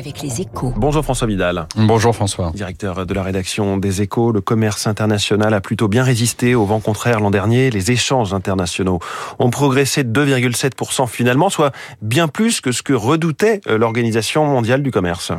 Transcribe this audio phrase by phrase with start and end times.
[0.00, 0.72] avec les échos.
[0.76, 1.66] Bonjour François Vidal.
[1.76, 2.52] Bonjour François.
[2.54, 6.80] Directeur de la rédaction des échos, le commerce international a plutôt bien résisté au vent
[6.80, 7.70] contraire l'an dernier.
[7.70, 8.98] Les échanges internationaux
[9.38, 14.82] ont progressé de 2,7% finalement, soit bien plus que ce que redoutait euh, l'Organisation mondiale
[14.82, 15.32] du commerce.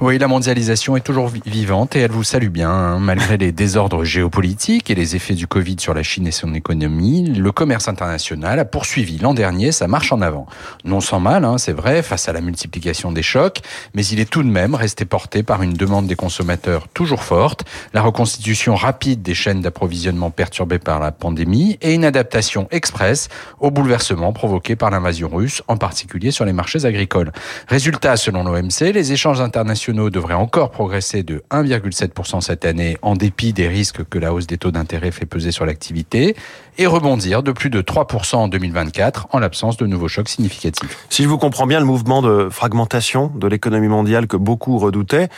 [0.00, 2.70] Oui, la mondialisation est toujours vivante et elle vous salue bien.
[2.70, 2.98] Hein.
[2.98, 7.24] Malgré les désordres géopolitiques et les effets du Covid sur la Chine et son économie,
[7.24, 10.46] le commerce international a poursuivi l'an dernier sa marche en avant.
[10.84, 13.60] Non sans mal, hein, c'est vrai, face à la multiplication des chocs,
[13.94, 17.64] mais il est tout de même resté porté par une demande des consommateurs toujours forte,
[17.94, 23.28] la reconstitution rapide des chaînes d'approvisionnement perturbées par la pandémie et une adaptation express
[23.60, 27.32] aux bouleversements provoqués par l'invasion russe, en particulier sur les marchés agricoles.
[27.68, 33.52] Résultat, selon l'OMC, les échanges internationaux devraient encore progresser de 1,7% cette année en dépit
[33.52, 36.36] des risques que la hausse des taux d'intérêt fait peser sur l'activité
[36.78, 41.06] et rebondir de plus de 3% en 2024 en l'absence de nouveaux chocs significatifs.
[41.10, 45.28] Si je vous comprends bien, le mouvement de fragmentation de l'économie mondiale que beaucoup redoutaient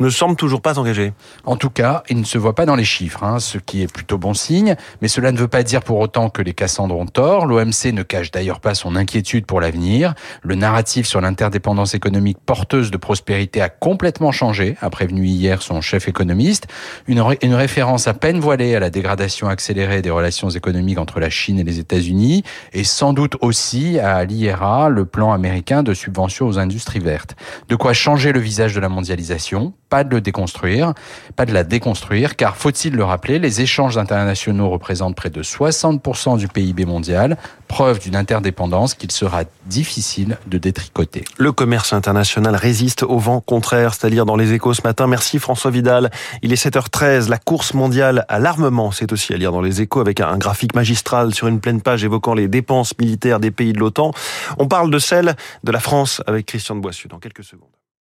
[0.00, 1.12] ne semble toujours pas engagé.
[1.44, 3.92] En tout cas, il ne se voit pas dans les chiffres, hein, ce qui est
[3.92, 7.06] plutôt bon signe, mais cela ne veut pas dire pour autant que les Cassandres ont
[7.06, 7.46] tort.
[7.46, 10.14] L'OMC ne cache d'ailleurs pas son inquiétude pour l'avenir.
[10.42, 15.80] Le narratif sur l'interdépendance économique porteuse de prospérité a complètement changé, a prévenu hier son
[15.80, 16.66] chef économiste.
[17.06, 21.30] Une, une référence à peine voilée à la dégradation accélérée des relations économiques entre la
[21.30, 22.42] Chine et les États-Unis,
[22.72, 27.36] et sans doute aussi à l'IRA, le plan américain de subvention aux industries vertes.
[27.68, 30.94] De quoi changer le visage de la mondialisation, pas de le déconstruire,
[31.34, 36.38] pas de la déconstruire, car faut-il le rappeler, les échanges internationaux représentent près de 60%
[36.38, 37.36] du PIB mondial,
[37.66, 41.24] preuve d'une interdépendance qu'il sera difficile de détricoter.
[41.38, 45.06] Le commerce international résiste au vent contraire, c'est-à-dire dans les échos ce matin.
[45.06, 46.10] Merci François Vidal.
[46.42, 47.28] Il est 7h13.
[47.28, 50.74] La course mondiale à l'armement, c'est aussi à lire dans les échos avec un graphique
[50.74, 54.12] magistral sur une pleine page évoquant les dépenses militaires des pays de l'OTAN.
[54.58, 57.68] On parle de celle de la France avec Christian de Boissieu dans quelques secondes.